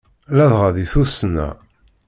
[0.37, 1.47] Ladɣa di tussna.